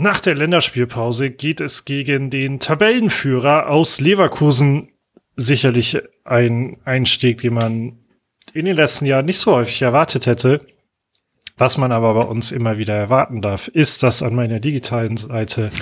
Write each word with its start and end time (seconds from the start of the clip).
Nach 0.00 0.20
der 0.20 0.36
Länderspielpause 0.36 1.32
geht 1.32 1.60
es 1.60 1.84
gegen 1.84 2.30
den 2.30 2.60
Tabellenführer 2.60 3.68
aus 3.68 3.98
Leverkusen. 4.00 4.90
Sicherlich 5.34 5.98
ein 6.22 6.76
Einstieg, 6.84 7.40
den 7.40 7.54
man 7.54 7.98
in 8.54 8.66
den 8.66 8.76
letzten 8.76 9.06
Jahren 9.06 9.26
nicht 9.26 9.40
so 9.40 9.56
häufig 9.56 9.82
erwartet 9.82 10.28
hätte. 10.28 10.64
Was 11.56 11.78
man 11.78 11.90
aber 11.90 12.14
bei 12.14 12.22
uns 12.22 12.52
immer 12.52 12.78
wieder 12.78 12.94
erwarten 12.94 13.42
darf, 13.42 13.66
ist, 13.66 14.04
dass 14.04 14.22
an 14.22 14.36
meiner 14.36 14.60
digitalen 14.60 15.16
Seite 15.16 15.72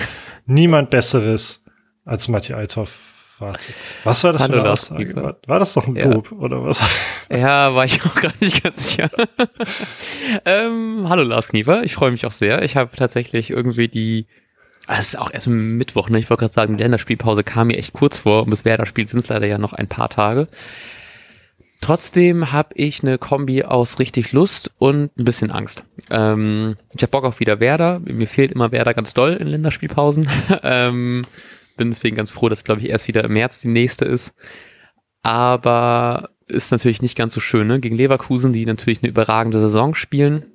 niemand 0.47 0.89
Besseres 0.89 1.63
als 2.03 2.27
Matti 2.27 2.53
Althoff 2.53 3.16
wartet. 3.41 3.75
Was 4.03 4.23
war 4.23 4.33
das 4.33 4.43
Hallo, 4.43 4.53
für 4.53 4.59
eine 4.61 4.69
Aussage? 4.71 5.15
War, 5.15 5.37
war 5.45 5.59
das 5.59 5.73
doch 5.73 5.87
ein 5.87 5.95
Ja. 5.95 6.05
Lob 6.07 6.31
oder 6.31 6.63
was? 6.63 6.85
Ja, 7.29 7.75
war 7.75 7.83
ich 7.83 8.03
auch 8.05 8.15
gar 8.15 8.33
nicht 8.39 8.63
ganz 8.63 8.89
sicher. 8.89 9.09
ähm, 10.45 11.05
hallo 11.09 11.23
Lars 11.23 11.49
Kniefer, 11.49 11.83
ich 11.83 11.93
freue 11.93 12.11
mich 12.11 12.25
auch 12.25 12.31
sehr. 12.31 12.61
Ich 12.61 12.77
habe 12.77 12.95
tatsächlich 12.95 13.49
irgendwie 13.49 13.89
die, 13.89 14.27
ah, 14.87 14.95
es 14.97 15.09
ist 15.09 15.19
auch 15.19 15.29
erst 15.31 15.47
Mittwoch, 15.47 16.09
ne? 16.09 16.19
Ich 16.19 16.29
wollte 16.29 16.41
gerade 16.41 16.53
sagen, 16.53 16.77
die 16.77 16.83
Länderspielpause 16.83 17.43
kam 17.43 17.67
mir 17.67 17.77
echt 17.77 17.91
kurz 17.93 18.19
vor 18.19 18.43
und 18.43 18.49
bis 18.49 18.63
Werder-Spiel 18.63 19.07
sind 19.07 19.19
es 19.19 19.27
leider 19.27 19.45
ja 19.45 19.57
noch 19.57 19.73
ein 19.73 19.87
paar 19.87 20.09
Tage. 20.09 20.47
Trotzdem 21.81 22.51
habe 22.51 22.69
ich 22.73 23.03
eine 23.03 23.17
Kombi 23.17 23.63
aus 23.63 23.99
richtig 23.99 24.31
Lust 24.31 24.71
und 24.79 25.11
ein 25.17 25.25
bisschen 25.25 25.51
Angst. 25.51 25.83
Ähm, 26.09 26.75
ich 26.95 27.01
habe 27.03 27.11
Bock 27.11 27.23
auf 27.23 27.39
wieder 27.39 27.59
Werder. 27.59 27.99
Mir 27.99 28.27
fehlt 28.27 28.51
immer 28.51 28.71
Werder 28.71 28.93
ganz 28.93 29.13
doll 29.13 29.33
in 29.33 29.47
Länderspielpausen. 29.47 30.27
ähm, 30.63 31.25
bin 31.77 31.89
deswegen 31.89 32.15
ganz 32.15 32.31
froh, 32.31 32.49
dass, 32.49 32.63
glaube 32.63 32.81
ich, 32.81 32.89
erst 32.89 33.07
wieder 33.07 33.23
im 33.23 33.33
März 33.33 33.61
die 33.61 33.69
nächste 33.69 34.05
ist. 34.05 34.33
Aber 35.23 36.29
ist 36.47 36.71
natürlich 36.71 37.01
nicht 37.01 37.17
ganz 37.17 37.33
so 37.33 37.39
schön, 37.39 37.67
ne? 37.67 37.79
Gegen 37.79 37.95
Leverkusen, 37.95 38.53
die 38.53 38.65
natürlich 38.65 39.01
eine 39.01 39.09
überragende 39.09 39.59
Saison 39.59 39.95
spielen. 39.95 40.45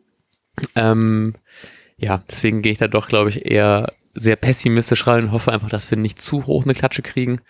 Ähm, 0.74 1.34
ja, 1.96 2.22
deswegen 2.30 2.62
gehe 2.62 2.72
ich 2.72 2.78
da 2.78 2.88
doch, 2.88 3.08
glaube 3.08 3.30
ich, 3.30 3.47
eher 3.47 3.92
sehr 4.14 4.36
pessimistisch 4.36 5.06
rein 5.06 5.24
und 5.24 5.32
hoffe 5.32 5.52
einfach, 5.52 5.70
dass 5.70 5.91
wir 5.91 5.98
nicht 5.98 6.20
zu 6.20 6.47
hoch 6.47 6.64
eine 6.64 6.74
Klatsche 6.74 7.02
kriegen. 7.02 7.41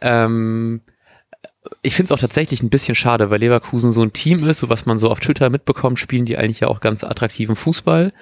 Ähm, 0.00 0.80
ich 1.82 1.94
finde 1.94 2.12
es 2.12 2.12
auch 2.12 2.20
tatsächlich 2.20 2.62
ein 2.62 2.70
bisschen 2.70 2.94
schade, 2.94 3.30
weil 3.30 3.40
Leverkusen 3.40 3.92
so 3.92 4.02
ein 4.02 4.12
Team 4.12 4.46
ist, 4.48 4.60
so 4.60 4.68
was 4.68 4.86
man 4.86 4.98
so 4.98 5.10
auf 5.10 5.20
Twitter 5.20 5.50
mitbekommt, 5.50 5.98
spielen 5.98 6.24
die 6.24 6.36
eigentlich 6.36 6.60
ja 6.60 6.68
auch 6.68 6.80
ganz 6.80 7.04
attraktiven 7.04 7.56
Fußball. 7.56 8.12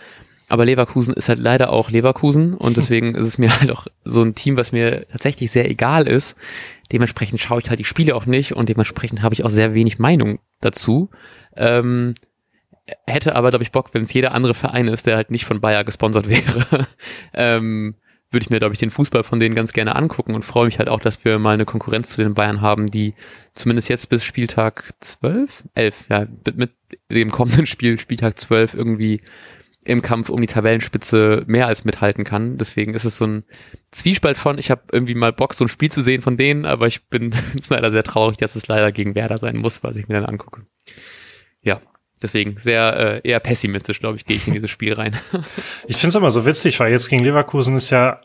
Aber 0.49 0.65
Leverkusen 0.65 1.15
ist 1.15 1.29
halt 1.29 1.39
leider 1.39 1.71
auch 1.71 1.91
Leverkusen 1.91 2.55
und 2.55 2.77
deswegen 2.77 3.15
ist 3.15 3.27
es 3.27 3.39
mir 3.39 3.51
halt 3.61 3.71
auch 3.71 3.87
so 4.05 4.23
ein 4.23 4.35
Team, 4.35 4.57
was 4.57 4.73
mir 4.73 5.07
tatsächlich 5.09 5.51
sehr 5.51 5.71
egal 5.71 6.09
ist. 6.09 6.37
Dementsprechend 6.91 7.41
schaue 7.41 7.61
ich 7.61 7.69
halt 7.69 7.79
die 7.79 7.85
Spiele 7.85 8.17
auch 8.17 8.27
nicht 8.27 8.53
und 8.53 8.69
dementsprechend 8.69 9.23
habe 9.23 9.35
ich 9.35 9.45
auch 9.45 9.51
sehr 9.51 9.75
wenig 9.75 9.99
Meinung 9.99 10.39
dazu. 10.61 11.11
Ähm, 11.55 12.15
hätte 13.07 13.37
aber, 13.37 13.51
glaube 13.51 13.63
ich, 13.63 13.73
Bock, 13.73 13.91
wenn 13.93 14.03
es 14.03 14.13
jeder 14.13 14.33
andere 14.33 14.55
Verein 14.55 14.89
ist, 14.89 15.07
der 15.07 15.17
halt 15.17 15.31
nicht 15.31 15.45
von 15.45 15.61
Bayer 15.61 15.85
gesponsert 15.85 16.29
wäre. 16.29 16.87
ähm, 17.35 17.95
würde 18.31 18.45
ich 18.45 18.51
mir, 18.51 18.59
glaube 18.59 18.75
ich, 18.75 18.81
den 18.81 18.91
Fußball 18.91 19.25
von 19.25 19.41
denen 19.41 19.55
ganz 19.55 19.73
gerne 19.73 19.97
angucken 19.97 20.35
und 20.35 20.45
freue 20.45 20.67
mich 20.67 20.79
halt 20.79 20.89
auch, 20.89 21.01
dass 21.01 21.25
wir 21.25 21.39
mal 21.39 21.55
eine 21.55 21.65
Konkurrenz 21.65 22.11
zu 22.11 22.23
den 22.23 22.35
Bayern 22.35 22.61
haben, 22.61 22.87
die 22.87 23.15
zumindest 23.55 23.89
jetzt 23.89 24.09
bis 24.11 24.23
Spieltag 24.23 24.93
12, 25.01 25.65
11, 25.75 26.05
ja, 26.11 26.27
mit, 26.45 26.57
mit 26.57 26.71
dem 27.11 27.31
kommenden 27.31 27.65
Spiel, 27.67 27.99
Spieltag 27.99 28.39
12 28.39 28.75
irgendwie 28.75 29.23
im 29.89 30.03
Kampf 30.03 30.29
um 30.29 30.41
die 30.41 30.47
Tabellenspitze 30.47 31.45
mehr 31.47 31.67
als 31.67 31.85
mithalten 31.85 32.25
kann. 32.25 32.59
Deswegen 32.59 32.95
ist 32.95 33.05
es 33.05 33.17
so 33.17 33.27
ein 33.27 33.45
Zwiespalt 33.91 34.37
von, 34.39 34.59
ich 34.59 34.71
habe 34.71 34.83
irgendwie 34.93 35.15
mal 35.15 35.33
Bock, 35.33 35.55
so 35.55 35.65
ein 35.65 35.69
Spiel 35.69 35.91
zu 35.91 36.03
sehen 36.03 36.23
von 36.23 36.37
denen, 36.37 36.65
aber 36.67 36.87
ich 36.87 37.09
bin 37.09 37.35
jetzt 37.55 37.71
leider 37.71 37.91
sehr 37.91 38.03
traurig, 38.05 38.37
dass 38.37 38.55
es 38.57 38.69
leider 38.69 38.93
gegen 38.93 39.15
Werder 39.15 39.39
sein 39.39 39.57
muss, 39.57 39.83
was 39.83 39.97
ich 39.97 40.07
mir 40.09 40.15
dann 40.15 40.27
angucke. 40.27 40.67
Ja, 41.63 41.81
deswegen 42.23 42.59
sehr 42.59 43.23
äh, 43.25 43.29
eher 43.29 43.41
pessimistisch, 43.41 44.01
glaube 44.01 44.17
ich, 44.17 44.27
gehe 44.27 44.37
ich 44.37 44.47
in 44.47 44.55
dieses 44.55 44.71
Spiel 44.71 44.93
rein. 44.93 45.17
Ich 45.87 45.97
finde 45.97 46.09
es 46.11 46.15
immer 46.15 46.31
so 46.31 46.45
witzig, 46.47 46.79
weil 46.81 46.93
jetzt 46.93 47.09
gegen 47.09 47.25
Leverkusen 47.25 47.75
ist 47.77 47.91
ja 47.91 48.21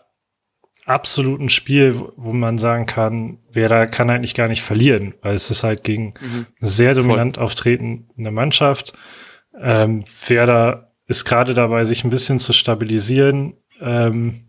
absolut 0.86 1.40
ein 1.40 1.50
Spiel, 1.50 1.98
wo- 2.18 2.34
man 2.34 2.58
sagen 2.58 2.86
kann, 2.86 3.40
Werder 3.50 3.88
kann 3.88 4.10
eigentlich 4.10 4.36
gar 4.36 4.50
nicht 4.50 4.62
verlieren, 4.64 5.14
weil 5.22 5.34
es 5.36 5.50
ist 5.50 5.64
halt 5.64 5.84
gegen 5.86 6.14
Mhm. 6.20 6.46
eine 6.60 6.70
sehr 6.70 6.94
dominant 6.94 7.38
auftretende 7.38 8.32
Mannschaft. 8.32 8.94
Ähm, 9.62 10.04
Werder 10.28 10.93
ist 11.08 11.26
gerade 11.26 11.54
dabei, 11.54 11.86
sich 11.86 12.04
ein 12.04 12.10
bisschen 12.10 12.40
zu 12.40 12.54
stabilisieren, 12.54 13.58
ähm, 13.82 14.46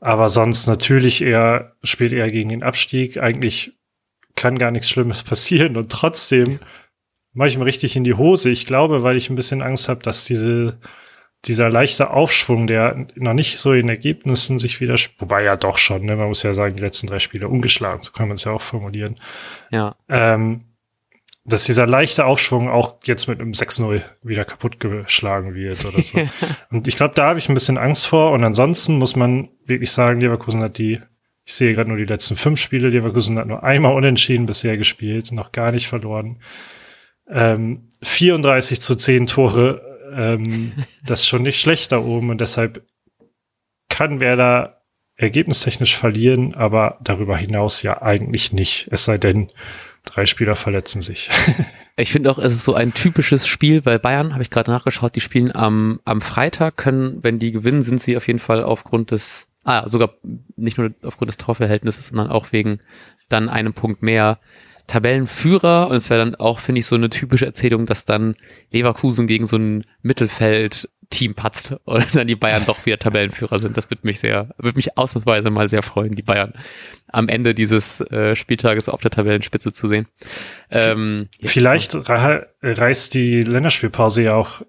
aber 0.00 0.28
sonst 0.28 0.66
natürlich 0.66 1.22
eher, 1.22 1.76
spielt 1.82 2.12
eher 2.12 2.28
gegen 2.28 2.48
den 2.48 2.62
Abstieg. 2.62 3.18
Eigentlich 3.18 3.78
kann 4.34 4.58
gar 4.58 4.70
nichts 4.70 4.88
Schlimmes 4.88 5.22
passieren 5.24 5.76
und 5.76 5.92
trotzdem 5.92 6.58
mache 7.32 7.48
ich 7.48 7.58
mir 7.58 7.66
richtig 7.66 7.96
in 7.96 8.04
die 8.04 8.14
Hose. 8.14 8.50
Ich 8.50 8.66
glaube, 8.66 9.02
weil 9.02 9.16
ich 9.16 9.30
ein 9.30 9.36
bisschen 9.36 9.62
Angst 9.62 9.88
habe, 9.88 10.02
dass 10.02 10.24
diese 10.24 10.78
dieser 11.46 11.70
leichte 11.70 12.10
Aufschwung, 12.10 12.66
der 12.66 13.06
noch 13.14 13.32
nicht 13.32 13.58
so 13.58 13.72
in 13.72 13.88
Ergebnissen 13.88 14.58
sich 14.58 14.80
wieder, 14.80 14.96
wobei 15.18 15.42
ja 15.42 15.56
doch 15.56 15.78
schon, 15.78 16.04
ne? 16.04 16.16
man 16.16 16.28
muss 16.28 16.42
ja 16.42 16.52
sagen, 16.52 16.76
die 16.76 16.82
letzten 16.82 17.06
drei 17.06 17.18
Spiele 17.18 17.48
ungeschlagen, 17.48 18.02
so 18.02 18.12
kann 18.12 18.28
man 18.28 18.34
es 18.34 18.44
ja 18.44 18.52
auch 18.52 18.60
formulieren, 18.60 19.18
Ja, 19.70 19.96
ähm, 20.08 20.64
dass 21.44 21.64
dieser 21.64 21.86
leichte 21.86 22.26
Aufschwung 22.26 22.68
auch 22.68 22.96
jetzt 23.04 23.26
mit 23.26 23.40
einem 23.40 23.52
6-0 23.52 24.02
wieder 24.22 24.44
kaputt 24.44 24.78
geschlagen 24.78 25.54
wird 25.54 25.84
oder 25.84 26.02
so. 26.02 26.18
und 26.70 26.86
ich 26.86 26.96
glaube, 26.96 27.14
da 27.14 27.28
habe 27.28 27.38
ich 27.38 27.48
ein 27.48 27.54
bisschen 27.54 27.78
Angst 27.78 28.06
vor 28.06 28.32
und 28.32 28.44
ansonsten 28.44 28.98
muss 28.98 29.16
man 29.16 29.48
wirklich 29.64 29.90
sagen, 29.90 30.20
Leverkusen 30.20 30.60
hat 30.60 30.78
die, 30.78 31.00
ich 31.44 31.54
sehe 31.54 31.74
gerade 31.74 31.88
nur 31.88 31.98
die 31.98 32.04
letzten 32.04 32.36
fünf 32.36 32.60
Spiele, 32.60 32.90
Leverkusen 32.90 33.38
hat 33.38 33.46
nur 33.46 33.64
einmal 33.64 33.94
unentschieden 33.94 34.46
bisher 34.46 34.76
gespielt, 34.76 35.32
noch 35.32 35.52
gar 35.52 35.72
nicht 35.72 35.88
verloren. 35.88 36.40
Ähm, 37.28 37.88
34 38.02 38.80
zu 38.80 38.96
10 38.96 39.26
Tore, 39.26 40.12
ähm, 40.14 40.72
das 41.04 41.20
ist 41.20 41.28
schon 41.28 41.42
nicht 41.42 41.60
schlecht 41.60 41.92
da 41.92 42.00
oben 42.00 42.30
und 42.30 42.40
deshalb 42.40 42.84
kann 43.88 44.20
Werder 44.20 44.82
ergebnistechnisch 45.16 45.96
verlieren, 45.96 46.54
aber 46.54 46.98
darüber 47.02 47.36
hinaus 47.36 47.82
ja 47.82 48.00
eigentlich 48.00 48.52
nicht. 48.52 48.88
Es 48.90 49.04
sei 49.04 49.18
denn, 49.18 49.50
drei 50.04 50.26
Spieler 50.26 50.56
verletzen 50.56 51.00
sich. 51.00 51.30
Ich 51.96 52.12
finde 52.12 52.30
auch, 52.30 52.38
es 52.38 52.54
ist 52.54 52.64
so 52.64 52.72
ein 52.72 52.94
typisches 52.94 53.46
Spiel 53.46 53.82
bei 53.82 53.98
Bayern, 53.98 54.32
habe 54.32 54.42
ich 54.42 54.48
gerade 54.48 54.70
nachgeschaut, 54.70 55.16
die 55.16 55.20
spielen 55.20 55.54
am, 55.54 56.00
am 56.06 56.22
Freitag, 56.22 56.78
können, 56.78 57.18
wenn 57.22 57.38
die 57.38 57.52
gewinnen, 57.52 57.82
sind 57.82 58.00
sie 58.00 58.16
auf 58.16 58.26
jeden 58.26 58.38
Fall 58.38 58.64
aufgrund 58.64 59.10
des, 59.10 59.48
ah, 59.64 59.86
sogar 59.86 60.14
nicht 60.56 60.78
nur 60.78 60.92
aufgrund 61.02 61.28
des 61.28 61.36
Torverhältnisses, 61.36 62.06
sondern 62.06 62.30
auch 62.30 62.52
wegen 62.52 62.80
dann 63.28 63.50
einem 63.50 63.74
Punkt 63.74 64.02
mehr 64.02 64.38
Tabellenführer. 64.86 65.88
Und 65.88 65.96
es 65.96 66.08
wäre 66.08 66.24
dann 66.24 66.34
auch, 66.36 66.58
finde 66.58 66.80
ich, 66.80 66.86
so 66.86 66.96
eine 66.96 67.10
typische 67.10 67.46
Erzählung, 67.46 67.84
dass 67.84 68.06
dann 68.06 68.34
Leverkusen 68.72 69.26
gegen 69.26 69.46
so 69.46 69.58
ein 69.58 69.84
Mittelfeld-Team 71.10 71.34
patzt 71.34 71.74
und 71.84 72.14
dann 72.14 72.26
die 72.26 72.36
Bayern 72.36 72.64
doch 72.66 72.86
wieder 72.86 72.98
Tabellenführer 72.98 73.58
sind. 73.58 73.76
Das 73.76 73.90
würde 73.90 74.02
mich 74.04 74.20
sehr, 74.20 74.48
würde 74.58 74.76
mich 74.76 74.96
ausnahmsweise 74.96 75.50
mal 75.50 75.68
sehr 75.68 75.82
freuen, 75.82 76.14
die 76.14 76.22
Bayern 76.22 76.54
am 77.08 77.28
Ende 77.28 77.54
dieses 77.54 78.00
äh, 78.00 78.34
Spieltages 78.36 78.88
auf 78.88 79.00
der 79.00 79.10
Tabellenspitze 79.10 79.72
zu 79.72 79.88
sehen. 79.88 80.06
Ähm, 80.70 81.28
Vielleicht 81.42 81.94
re 82.08 82.48
reißt 82.62 83.14
die 83.14 83.40
Länderspielpause 83.42 84.22
ja 84.22 84.34
auch 84.34 84.62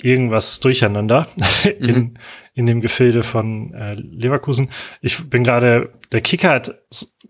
irgendwas 0.00 0.60
durcheinander 0.60 1.28
in, 1.78 1.94
Mhm. 1.94 2.14
in 2.54 2.66
dem 2.66 2.80
Gefilde 2.80 3.22
von 3.22 3.72
äh, 3.74 3.94
Leverkusen. 3.94 4.70
Ich 5.00 5.28
bin 5.30 5.44
gerade, 5.44 5.92
der 6.10 6.20
Kicker 6.22 6.50
hat 6.50 6.74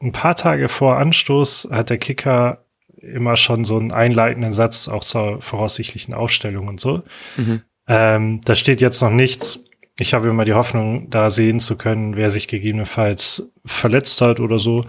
ein 0.01 0.13
paar 0.13 0.37
Tage 0.37 0.69
vor 0.69 0.97
Anstoß, 0.99 1.69
hat 1.71 1.91
der 1.91 1.99
Kicker 1.99 2.65
immer 3.01 3.37
schon 3.37 3.65
so 3.65 3.77
einen 3.79 3.91
einleitenden 3.93 4.53
Satz 4.53 4.89
auch 4.89 5.03
zur 5.05 5.43
voraussichtlichen 5.43 6.15
Aufstellung 6.15 6.69
und 6.69 6.81
so. 6.81 7.03
Mhm. 7.37 7.63
Ähm, 7.89 8.41
da 8.45 8.55
steht 8.55 8.81
jetzt 8.81 9.01
noch 9.01 9.11
nichts. 9.11 9.65
Ich 9.99 10.15
habe 10.15 10.29
immer 10.29 10.45
die 10.45 10.55
Hoffnung, 10.55 11.11
da 11.11 11.31
sehen 11.31 11.61
zu 11.61 11.77
können, 11.77 12.17
wer 12.17 12.31
sich 12.31 12.49
gegebenenfalls 12.49 13.53
verletzt 13.65 14.21
hat 14.21 14.41
oder 14.41 14.59
so. 14.59 14.85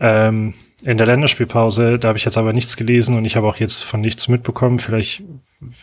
Ähm, 0.00 0.54
in 0.82 0.98
der 0.98 1.06
Länderspielpause, 1.06 1.98
da 1.98 2.08
habe 2.08 2.18
ich 2.18 2.24
jetzt 2.24 2.38
aber 2.38 2.52
nichts 2.52 2.76
gelesen 2.76 3.16
und 3.16 3.24
ich 3.24 3.36
habe 3.36 3.46
auch 3.46 3.56
jetzt 3.56 3.82
von 3.82 4.00
nichts 4.00 4.28
mitbekommen. 4.28 4.78
Vielleicht 4.78 5.24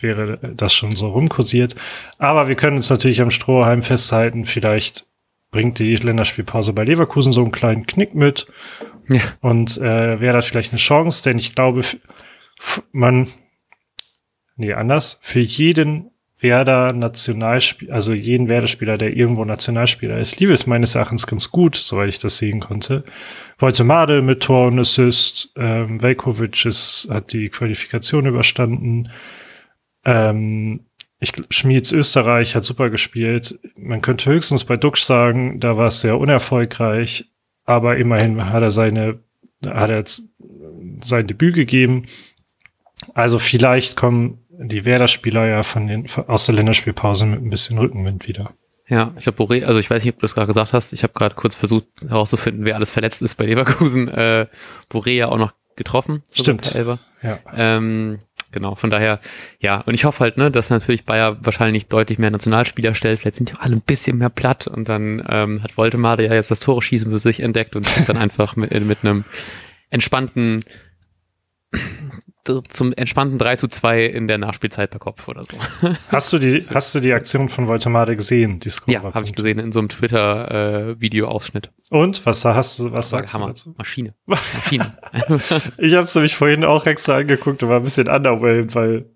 wäre 0.00 0.38
das 0.54 0.72
schon 0.72 0.96
so 0.96 1.08
rumkursiert. 1.08 1.74
Aber 2.18 2.48
wir 2.48 2.54
können 2.54 2.76
uns 2.76 2.90
natürlich 2.90 3.20
am 3.20 3.30
Strohhalm 3.30 3.82
festhalten. 3.82 4.44
Vielleicht 4.44 5.06
bringt 5.50 5.78
die 5.78 5.96
Länderspielpause 5.96 6.72
bei 6.72 6.84
Leverkusen 6.84 7.32
so 7.32 7.42
einen 7.42 7.52
kleinen 7.52 7.86
Knick 7.86 8.14
mit. 8.14 8.46
Ja. 9.08 9.20
Und 9.40 9.78
äh, 9.78 10.20
wäre 10.20 10.34
das 10.34 10.46
vielleicht 10.46 10.72
eine 10.72 10.80
Chance, 10.80 11.22
denn 11.22 11.38
ich 11.38 11.54
glaube, 11.54 11.82
man, 12.92 13.28
nee, 14.56 14.72
anders, 14.72 15.18
für 15.20 15.40
jeden 15.40 16.10
Werder 16.44 16.92
Nationalspieler, 16.92 17.94
also 17.94 18.12
jeden 18.12 18.48
Werder-Spieler, 18.48 18.98
der 18.98 19.16
irgendwo 19.16 19.46
Nationalspieler 19.46 20.18
ist, 20.18 20.38
lief 20.38 20.50
es 20.50 20.66
meines 20.66 20.94
Erachtens 20.94 21.26
ganz 21.26 21.50
gut, 21.50 21.74
soweit 21.74 22.10
ich 22.10 22.18
das 22.18 22.36
sehen 22.36 22.60
konnte. 22.60 23.02
Woltemade 23.58 24.20
mit 24.20 24.42
Tor 24.42 24.66
und 24.66 24.78
Assist, 24.78 25.50
ähm, 25.56 26.02
Velkovic 26.02 26.66
ist, 26.66 27.08
hat 27.10 27.32
die 27.32 27.48
Qualifikation 27.48 28.26
überstanden. 28.26 29.08
Ähm, 30.04 30.80
ich, 31.18 31.32
Schmieds 31.48 31.92
Österreich 31.92 32.54
hat 32.54 32.64
super 32.64 32.90
gespielt. 32.90 33.58
Man 33.78 34.02
könnte 34.02 34.30
höchstens 34.30 34.64
bei 34.64 34.76
Duxch 34.76 35.02
sagen, 35.02 35.60
da 35.60 35.78
war 35.78 35.86
es 35.86 36.02
sehr 36.02 36.18
unerfolgreich, 36.18 37.24
aber 37.64 37.96
immerhin 37.96 38.44
hat 38.50 38.62
er 38.62 38.70
seine, 38.70 39.18
hat 39.64 39.88
er 39.88 40.04
sein 41.02 41.26
Debüt 41.26 41.54
gegeben. 41.54 42.02
Also 43.14 43.38
vielleicht 43.38 43.96
kommen 43.96 44.43
die 44.58 44.84
Werder-Spieler 44.84 45.46
ja 45.46 45.62
von 45.62 45.86
den, 45.86 46.06
aus 46.26 46.46
der 46.46 46.54
Länderspielpause 46.54 47.26
mit 47.26 47.40
ein 47.40 47.50
bisschen 47.50 47.78
Rückenwind 47.78 48.28
wieder. 48.28 48.54
Ja, 48.86 49.12
ich 49.16 49.24
glaube, 49.24 49.42
Boré, 49.42 49.64
also 49.64 49.80
ich 49.80 49.88
weiß 49.88 50.04
nicht, 50.04 50.12
ob 50.12 50.20
du 50.20 50.22
das 50.22 50.34
gerade 50.34 50.46
gesagt 50.46 50.72
hast. 50.72 50.92
Ich 50.92 51.02
habe 51.02 51.14
gerade 51.14 51.34
kurz 51.34 51.54
versucht 51.54 51.86
herauszufinden, 52.06 52.64
wer 52.64 52.76
alles 52.76 52.90
verletzt 52.90 53.22
ist 53.22 53.36
bei 53.36 53.46
Leverkusen. 53.46 54.08
Äh, 54.08 54.46
Boré 54.90 55.12
ja 55.12 55.28
auch 55.28 55.38
noch 55.38 55.54
getroffen. 55.76 56.22
Stimmt. 56.30 56.74
Ja. 57.22 57.38
Ähm, 57.54 58.18
genau, 58.52 58.74
von 58.74 58.90
daher, 58.90 59.20
ja, 59.58 59.80
und 59.80 59.94
ich 59.94 60.04
hoffe 60.04 60.20
halt, 60.20 60.36
ne, 60.36 60.50
dass 60.50 60.68
natürlich 60.68 61.06
Bayer 61.06 61.38
wahrscheinlich 61.44 61.86
deutlich 61.88 62.18
mehr 62.18 62.30
Nationalspieler 62.30 62.94
stellt. 62.94 63.20
Vielleicht 63.20 63.36
sind 63.36 63.50
die 63.50 63.54
auch 63.54 63.60
alle 63.60 63.76
ein 63.76 63.80
bisschen 63.80 64.18
mehr 64.18 64.28
platt 64.28 64.66
und 64.66 64.88
dann 64.88 65.24
ähm, 65.28 65.62
hat 65.62 65.78
Woltemade 65.78 66.24
ja 66.24 66.34
jetzt 66.34 66.50
das 66.50 66.60
Tore 66.60 66.82
schießen 66.82 67.10
für 67.10 67.18
sich 67.18 67.40
entdeckt 67.40 67.76
und 67.76 67.86
dann 68.06 68.16
einfach 68.18 68.54
mit, 68.56 68.70
mit 68.84 68.98
einem 69.02 69.24
entspannten 69.88 70.64
zum 72.68 72.92
entspannten 72.92 73.38
3 73.38 73.56
zu 73.56 73.68
2 73.68 74.04
in 74.04 74.28
der 74.28 74.38
Nachspielzeit 74.38 74.90
per 74.90 75.00
Kopf 75.00 75.26
oder 75.28 75.42
so. 75.42 75.56
Hast 76.08 76.32
du 76.32 76.38
die, 76.38 76.60
hast 76.60 76.94
du 76.94 77.00
die 77.00 77.12
Aktion 77.12 77.48
von 77.48 77.66
Voltemade 77.66 78.16
gesehen? 78.16 78.60
Die 78.60 78.70
ja, 78.86 79.02
habe 79.02 79.24
ich 79.24 79.34
gesehen 79.34 79.58
in 79.58 79.72
so 79.72 79.78
einem 79.78 79.88
Twitter-Video-Ausschnitt. 79.88 81.70
Äh, 81.90 81.96
Und 81.96 82.24
was 82.26 82.44
hast 82.44 82.78
du, 82.78 82.92
was 82.92 83.10
sagst 83.10 83.34
Hammer. 83.34 83.46
du 83.46 83.52
dazu? 83.52 83.74
Maschine. 83.76 84.14
Maschine. 84.26 84.96
ich 85.78 85.94
habe 85.94 86.04
es 86.04 86.14
nämlich 86.14 86.36
vorhin 86.36 86.64
auch 86.64 86.86
extra 86.86 87.16
angeguckt 87.16 87.62
und 87.62 87.68
war 87.68 87.78
ein 87.78 87.84
bisschen 87.84 88.08
underwhelmed, 88.08 88.74
weil 88.74 89.06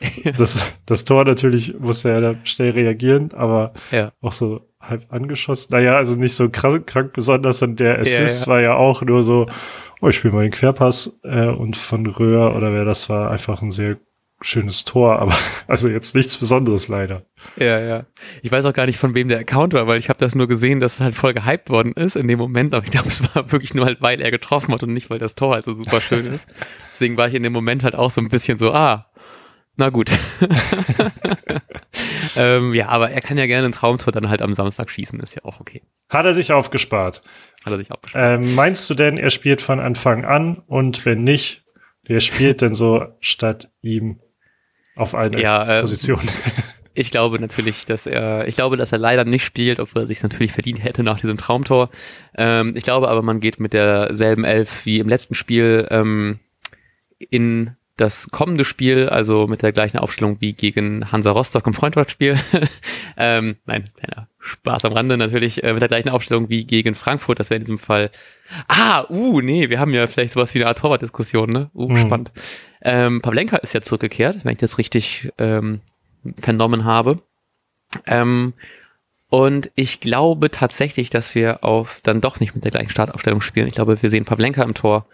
das, 0.36 0.64
das 0.86 1.04
Tor 1.04 1.24
natürlich 1.24 1.78
musste 1.78 2.10
er 2.10 2.20
da 2.20 2.34
schnell 2.44 2.70
reagieren, 2.70 3.32
aber 3.32 3.72
ja. 3.90 4.12
auch 4.20 4.32
so 4.32 4.67
halb 4.80 5.12
angeschossen. 5.12 5.68
Naja, 5.72 5.94
also 5.96 6.16
nicht 6.16 6.34
so 6.34 6.48
krank, 6.48 6.86
krank 6.86 7.12
besonders 7.12 7.62
und 7.62 7.80
der 7.80 7.98
Assist 7.98 8.40
ja, 8.40 8.44
ja. 8.44 8.46
war 8.46 8.60
ja 8.60 8.74
auch 8.76 9.02
nur 9.02 9.24
so, 9.24 9.46
oh, 10.00 10.08
ich 10.08 10.16
spiele 10.16 10.34
mal 10.34 10.42
den 10.42 10.52
Querpass 10.52 11.20
äh, 11.24 11.46
und 11.46 11.76
von 11.76 12.06
Röhr 12.06 12.54
oder 12.54 12.72
wer 12.72 12.84
das 12.84 13.08
war, 13.08 13.30
einfach 13.30 13.62
ein 13.62 13.70
sehr 13.70 13.96
schönes 14.40 14.84
Tor, 14.84 15.18
aber 15.18 15.36
also 15.66 15.88
jetzt 15.88 16.14
nichts 16.14 16.36
Besonderes 16.36 16.88
leider. 16.88 17.22
Ja, 17.56 17.80
ja. 17.80 18.06
Ich 18.42 18.52
weiß 18.52 18.64
auch 18.66 18.72
gar 18.72 18.86
nicht, 18.86 18.98
von 18.98 19.14
wem 19.14 19.28
der 19.28 19.40
Account 19.40 19.72
war, 19.72 19.86
weil 19.86 19.98
ich 19.98 20.08
habe 20.08 20.18
das 20.18 20.34
nur 20.34 20.46
gesehen, 20.46 20.80
dass 20.80 20.94
es 20.94 21.00
halt 21.00 21.16
voll 21.16 21.34
gehypt 21.34 21.70
worden 21.70 21.92
ist 21.92 22.16
in 22.16 22.28
dem 22.28 22.38
Moment, 22.38 22.74
aber 22.74 22.84
ich 22.84 22.90
glaube, 22.90 23.08
es 23.08 23.22
war 23.34 23.50
wirklich 23.52 23.74
nur 23.74 23.86
halt, 23.86 24.00
weil 24.00 24.20
er 24.20 24.30
getroffen 24.30 24.72
hat 24.72 24.82
und 24.82 24.92
nicht, 24.92 25.10
weil 25.10 25.18
das 25.18 25.34
Tor 25.34 25.54
halt 25.54 25.64
so 25.64 25.74
super 25.74 26.00
schön 26.00 26.26
ist. 26.26 26.48
Deswegen 26.92 27.16
war 27.16 27.28
ich 27.28 27.34
in 27.34 27.42
dem 27.42 27.52
Moment 27.52 27.82
halt 27.82 27.94
auch 27.94 28.10
so 28.10 28.20
ein 28.20 28.28
bisschen 28.28 28.58
so, 28.58 28.72
ah, 28.72 29.06
na 29.76 29.90
gut. 29.90 30.10
ähm, 32.36 32.74
ja, 32.74 32.88
aber 32.88 33.10
er 33.10 33.20
kann 33.20 33.38
ja 33.38 33.46
gerne 33.46 33.68
ein 33.68 33.72
Traumtor 33.72 34.12
dann 34.12 34.28
halt 34.28 34.42
am 34.42 34.54
Samstag 34.54 34.90
schießen, 34.90 35.20
ist 35.20 35.34
ja 35.34 35.44
auch 35.44 35.60
okay. 35.60 35.82
Hat 36.08 36.26
er 36.26 36.34
sich 36.34 36.52
aufgespart? 36.52 37.22
Hat 37.64 37.72
er 37.72 37.78
sich 37.78 37.92
aufgespart. 37.92 38.40
Ähm, 38.40 38.54
meinst 38.54 38.88
du 38.88 38.94
denn, 38.94 39.18
er 39.18 39.30
spielt 39.30 39.62
von 39.62 39.80
Anfang 39.80 40.24
an 40.24 40.62
und 40.66 41.04
wenn 41.04 41.24
nicht, 41.24 41.64
wer 42.04 42.20
spielt 42.20 42.62
denn 42.62 42.74
so 42.74 43.06
statt 43.20 43.70
ihm 43.82 44.20
auf 44.96 45.14
einer 45.14 45.38
ja, 45.38 45.78
äh, 45.78 45.80
Position? 45.82 46.22
ich 46.94 47.10
glaube 47.10 47.38
natürlich, 47.38 47.86
dass 47.86 48.06
er, 48.06 48.48
ich 48.48 48.56
glaube, 48.56 48.76
dass 48.76 48.90
er 48.92 48.98
leider 48.98 49.24
nicht 49.24 49.44
spielt, 49.44 49.78
obwohl 49.78 50.02
er 50.02 50.06
sich 50.06 50.22
natürlich 50.22 50.52
verdient 50.52 50.82
hätte 50.82 51.02
nach 51.02 51.20
diesem 51.20 51.36
Traumtor. 51.36 51.90
Ähm, 52.36 52.74
ich 52.76 52.84
glaube 52.84 53.08
aber, 53.08 53.22
man 53.22 53.40
geht 53.40 53.60
mit 53.60 53.72
derselben 53.72 54.44
Elf 54.44 54.84
wie 54.84 54.98
im 54.98 55.08
letzten 55.08 55.34
Spiel 55.34 55.86
ähm, 55.90 56.40
in 57.30 57.76
das 57.98 58.28
kommende 58.30 58.64
Spiel, 58.64 59.08
also 59.08 59.46
mit 59.46 59.62
der 59.62 59.72
gleichen 59.72 59.98
Aufstellung 59.98 60.40
wie 60.40 60.52
gegen 60.54 61.10
Hansa 61.12 61.32
Rostock 61.32 61.66
im 61.66 61.74
Freundschaftsspiel. 61.74 62.36
ähm, 63.16 63.56
nein, 63.66 63.84
kleiner 63.96 64.28
Spaß 64.38 64.84
am 64.84 64.92
Rande 64.92 65.16
natürlich, 65.16 65.62
äh, 65.62 65.72
mit 65.72 65.82
der 65.82 65.88
gleichen 65.88 66.08
Aufstellung 66.08 66.48
wie 66.48 66.64
gegen 66.64 66.94
Frankfurt. 66.94 67.40
Das 67.40 67.50
wäre 67.50 67.58
in 67.58 67.64
diesem 67.64 67.78
Fall. 67.78 68.10
Ah, 68.68 69.04
uh, 69.10 69.40
nee, 69.40 69.68
wir 69.68 69.80
haben 69.80 69.92
ja 69.92 70.06
vielleicht 70.06 70.32
sowas 70.32 70.54
wie 70.54 70.60
eine 70.60 70.68
Art 70.68 70.78
Torwart-Diskussion, 70.78 71.50
ne? 71.50 71.70
Uh, 71.74 71.88
mhm. 71.88 71.96
spannend. 71.98 72.30
Ähm, 72.82 73.20
Pavlenka 73.20 73.56
ist 73.58 73.74
ja 73.74 73.82
zurückgekehrt, 73.82 74.44
wenn 74.44 74.52
ich 74.52 74.58
das 74.58 74.78
richtig 74.78 75.30
ähm, 75.38 75.80
vernommen 76.36 76.84
habe. 76.84 77.20
Ähm, 78.06 78.54
und 79.28 79.70
ich 79.74 80.00
glaube 80.00 80.50
tatsächlich, 80.50 81.10
dass 81.10 81.34
wir 81.34 81.64
auf 81.64 82.00
dann 82.02 82.20
doch 82.20 82.40
nicht 82.40 82.54
mit 82.54 82.64
der 82.64 82.70
gleichen 82.70 82.90
Startaufstellung 82.90 83.40
spielen. 83.40 83.66
Ich 83.66 83.74
glaube, 83.74 84.00
wir 84.00 84.08
sehen 84.08 84.24
Pavlenka 84.24 84.62
im 84.62 84.74
Tor. 84.74 85.06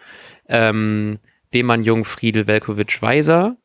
Ähm, 0.48 1.18
Demann, 1.54 1.82
Jung, 1.82 2.04
Friedel, 2.04 2.46
Velkovic, 2.46 3.00
Weiser. 3.00 3.56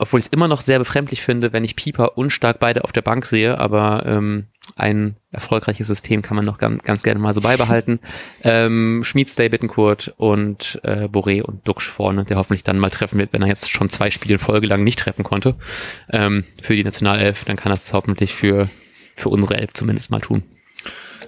Obwohl 0.00 0.20
ich 0.20 0.26
es 0.26 0.32
immer 0.32 0.46
noch 0.46 0.60
sehr 0.60 0.78
befremdlich 0.78 1.22
finde, 1.22 1.52
wenn 1.52 1.64
ich 1.64 1.74
Pieper 1.74 2.16
und 2.16 2.30
Stark 2.30 2.60
beide 2.60 2.84
auf 2.84 2.92
der 2.92 3.02
Bank 3.02 3.26
sehe, 3.26 3.58
aber 3.58 4.06
ähm, 4.06 4.46
ein 4.76 5.16
erfolgreiches 5.32 5.88
System 5.88 6.22
kann 6.22 6.36
man 6.36 6.44
noch 6.44 6.58
ganz, 6.58 6.84
ganz 6.84 7.02
gerne 7.02 7.18
mal 7.18 7.34
so 7.34 7.40
beibehalten. 7.40 8.00
Ähm, 8.44 9.02
Schmied, 9.02 9.28
Stay, 9.28 9.48
Bittenkurt 9.48 10.14
und 10.16 10.80
äh, 10.84 11.08
Boré 11.08 11.42
und 11.42 11.66
Duxch 11.66 11.88
vorne, 11.88 12.24
der 12.24 12.36
hoffentlich 12.36 12.62
dann 12.62 12.78
mal 12.78 12.90
treffen 12.90 13.18
wird, 13.18 13.32
wenn 13.32 13.42
er 13.42 13.48
jetzt 13.48 13.68
schon 13.68 13.90
zwei 13.90 14.10
Spiele 14.10 14.34
in 14.34 14.38
Folge 14.38 14.68
lang 14.68 14.84
nicht 14.84 15.00
treffen 15.00 15.24
konnte. 15.24 15.56
Ähm, 16.08 16.44
für 16.62 16.76
die 16.76 16.84
Nationalelf, 16.84 17.44
dann 17.44 17.56
kann 17.56 17.72
er 17.72 17.76
es 17.76 17.92
hoffentlich 17.92 18.32
für, 18.32 18.70
für 19.16 19.28
unsere 19.28 19.56
Elf 19.56 19.72
zumindest 19.72 20.12
mal 20.12 20.20
tun. 20.20 20.44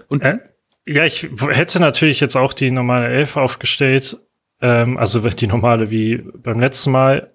Und 0.06 0.22
äh, 0.22 0.38
ja, 0.86 1.04
ich 1.04 1.28
hätte 1.50 1.80
natürlich 1.80 2.20
jetzt 2.20 2.36
auch 2.36 2.52
die 2.52 2.70
normale 2.70 3.08
Elf 3.08 3.36
aufgestellt, 3.36 4.16
ähm, 4.60 4.96
also 4.98 5.20
die 5.28 5.46
normale 5.46 5.90
wie 5.90 6.18
beim 6.42 6.60
letzten 6.60 6.90
Mal. 6.92 7.30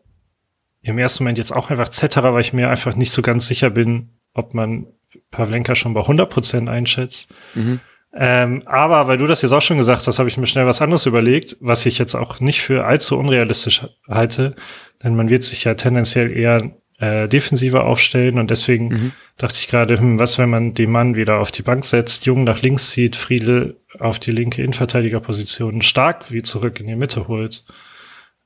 Im 0.81 0.99
ersten 0.99 1.23
Moment 1.23 1.39
jetzt 1.39 1.51
auch 1.51 1.71
einfach 1.71 1.89
Zetterer, 1.89 2.33
weil 2.33 2.41
ich 2.41 2.53
mir 2.53 2.69
einfach 2.69 2.95
nicht 2.95 3.11
so 3.11 3.23
ganz 3.23 3.47
sicher 3.47 3.71
bin, 3.71 4.09
ob 4.35 4.53
man 4.53 4.85
Pavlenka 5.31 5.73
schon 5.73 5.95
bei 5.95 6.01
100 6.01 6.29
Prozent 6.29 6.69
einschätzt. 6.69 7.33
Mhm. 7.55 7.79
Ähm, 8.13 8.63
aber 8.65 9.07
weil 9.07 9.17
du 9.17 9.27
das 9.27 9.41
jetzt 9.41 9.51
auch 9.51 9.61
schon 9.61 9.77
gesagt 9.77 10.07
hast, 10.07 10.19
habe 10.19 10.29
ich 10.29 10.37
mir 10.37 10.47
schnell 10.47 10.65
was 10.65 10.81
anderes 10.81 11.05
überlegt, 11.05 11.57
was 11.59 11.85
ich 11.85 11.97
jetzt 11.97 12.15
auch 12.15 12.39
nicht 12.39 12.61
für 12.61 12.85
allzu 12.85 13.17
unrealistisch 13.17 13.85
halte. 14.07 14.55
Denn 15.03 15.15
man 15.15 15.29
wird 15.29 15.43
sich 15.43 15.63
ja 15.65 15.73
tendenziell 15.73 16.31
eher 16.31 16.71
äh, 16.99 17.27
defensiver 17.27 17.85
aufstellen 17.85 18.39
und 18.39 18.49
deswegen 18.49 18.87
mhm. 18.87 19.11
dachte 19.37 19.59
ich 19.59 19.67
gerade, 19.67 19.99
hm, 19.99 20.17
was, 20.19 20.37
wenn 20.37 20.49
man 20.49 20.73
den 20.73 20.91
Mann 20.91 21.15
wieder 21.15 21.39
auf 21.39 21.51
die 21.51 21.61
Bank 21.61 21.85
setzt, 21.85 22.25
Jung 22.25 22.43
nach 22.43 22.61
links 22.61 22.91
zieht, 22.91 23.15
Friedel 23.15 23.77
auf 23.99 24.19
die 24.19 24.31
linke 24.31 24.61
Innenverteidigerposition 24.61 25.81
stark 25.81 26.31
wie 26.31 26.43
zurück 26.43 26.79
in 26.79 26.87
die 26.87 26.95
Mitte 26.95 27.27
holt. 27.27 27.65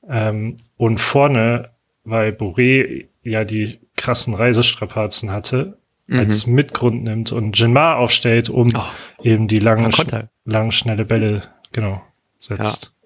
Ähm, 0.08 0.56
und 0.76 1.00
vorne, 1.00 1.70
weil 2.04 2.32
Boré 2.32 3.06
ja 3.22 3.44
die 3.44 3.78
krassen 3.96 4.34
Reisestrapazen 4.34 5.30
hatte, 5.30 5.78
mhm. 6.06 6.18
als 6.18 6.46
Mitgrund 6.46 7.04
nimmt 7.04 7.32
und 7.32 7.58
Jinmar 7.58 7.98
aufstellt, 7.98 8.50
um 8.50 8.68
oh, 8.74 9.22
eben 9.22 9.46
die 9.46 9.58
langen, 9.58 9.92
sch 9.92 10.04
langen, 10.44 10.72
schnelle 10.72 11.04
Bälle, 11.04 11.42
genau, 11.72 12.02
setzt. 12.38 12.84
Ja, 12.84 12.99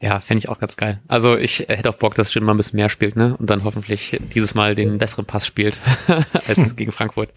ja 0.00 0.20
fände 0.20 0.38
ich 0.38 0.48
auch 0.48 0.58
ganz 0.58 0.76
geil. 0.76 1.00
Also 1.08 1.36
ich 1.36 1.60
hätte 1.68 1.90
auch 1.90 1.96
Bock, 1.96 2.14
dass 2.14 2.32
Jinmar 2.32 2.54
ein 2.54 2.56
bisschen 2.56 2.76
mehr 2.76 2.88
spielt, 2.88 3.16
ne? 3.16 3.36
Und 3.38 3.50
dann 3.50 3.64
hoffentlich 3.64 4.18
dieses 4.34 4.54
Mal 4.54 4.74
den 4.74 4.98
besseren 4.98 5.24
Pass 5.24 5.46
spielt 5.46 5.78
als 6.48 6.76
gegen 6.76 6.92
Frankfurt. 6.92 7.30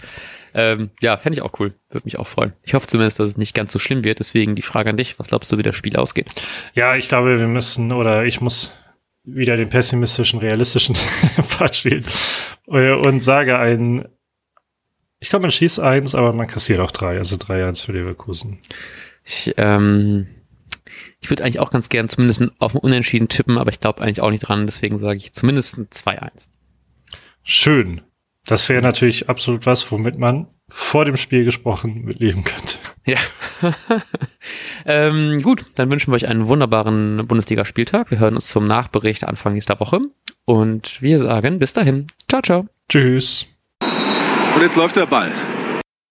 Ähm, 0.56 0.92
ja, 1.02 1.18
fände 1.18 1.38
ich 1.38 1.42
auch 1.42 1.60
cool. 1.60 1.74
Würde 1.90 2.06
mich 2.06 2.20
auch 2.20 2.28
freuen. 2.28 2.54
Ich 2.64 2.74
hoffe 2.74 2.88
zumindest, 2.88 3.20
dass 3.20 3.32
es 3.32 3.38
nicht 3.38 3.56
ganz 3.56 3.74
so 3.74 3.80
schlimm 3.80 4.04
wird. 4.04 4.20
Deswegen 4.20 4.56
die 4.56 4.62
Frage 4.62 4.90
an 4.90 4.98
dich. 4.98 5.18
Was 5.20 5.28
glaubst 5.28 5.52
du, 5.52 5.58
wie 5.58 5.64
das 5.64 5.76
Spiel 5.76 5.96
ausgeht? 5.96 6.28
Ja, 6.74 6.96
ich 6.96 7.08
glaube, 7.08 7.40
wir 7.40 7.48
müssen 7.48 7.92
oder 7.92 8.24
ich 8.26 8.40
muss 8.40 8.76
wieder 9.24 9.56
den 9.56 9.70
pessimistischen, 9.70 10.40
realistischen 10.40 10.96
Part 11.58 11.76
spielen 11.76 12.06
und 12.66 13.22
sage 13.22 13.58
ein, 13.58 14.06
ich 15.20 15.30
glaube, 15.30 15.44
man 15.44 15.52
schießt 15.52 15.80
eins, 15.80 16.16
aber 16.16 16.34
man 16.34 16.48
kassiert 16.48 16.82
auch 16.82 16.92
drei, 16.92 17.18
also 17.18 17.38
drei 17.40 17.66
eins 17.66 17.84
für 17.84 17.94
Leverkusen. 17.94 18.60
Ich, 19.24 19.54
ähm, 19.56 20.28
ich 21.24 21.30
würde 21.30 21.44
eigentlich 21.44 21.60
auch 21.60 21.72
ganz 21.72 21.90
gern 21.90 22.10
zumindest 22.10 22.44
auf 22.60 22.76
ein 22.76 22.80
Unentschieden 22.80 23.30
tippen, 23.30 23.58
aber 23.58 23.72
ich 23.72 23.80
glaube 23.80 24.02
eigentlich 24.02 24.22
auch 24.22 24.30
nicht 24.30 24.42
dran, 24.42 24.66
deswegen 24.66 25.00
sage 25.00 25.18
ich 25.18 25.32
zumindest 25.32 25.78
ein 25.78 25.88
2-1. 25.88 26.48
Schön. 27.44 28.02
Das 28.46 28.68
wäre 28.68 28.82
natürlich 28.82 29.30
absolut 29.30 29.66
was, 29.66 29.90
womit 29.90 30.18
man 30.18 30.48
vor 30.68 31.06
dem 31.06 31.16
Spiel 31.16 31.46
gesprochen 31.46 32.04
mitleben 32.04 32.44
könnte. 32.44 32.78
Ja. 33.06 33.18
ähm, 34.86 35.42
gut, 35.42 35.66
dann 35.76 35.90
wünschen 35.90 36.12
wir 36.12 36.16
euch 36.16 36.28
einen 36.28 36.48
wunderbaren 36.48 37.26
Bundesliga-Spieltag. 37.26 38.12
Wir 38.12 38.20
hören 38.20 38.36
uns 38.36 38.48
zum 38.48 38.68
Nachbericht 38.68 39.26
Anfang 39.26 39.54
nächster 39.54 39.80
Woche. 39.80 40.02
Und 40.44 41.02
wir 41.02 41.20
sagen 41.20 41.60
bis 41.60 41.72
dahin. 41.72 42.08
Ciao, 42.28 42.42
ciao. 42.42 42.66
Tschüss. 42.90 43.48
Und 43.80 44.62
jetzt 44.62 44.76
läuft 44.76 44.98
der 44.98 45.06
Ball. 45.06 45.32